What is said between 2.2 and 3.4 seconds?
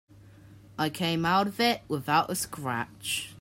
a scratch.